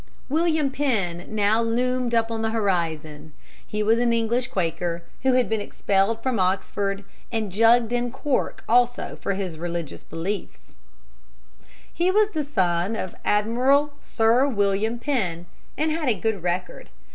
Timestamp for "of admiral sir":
12.95-14.47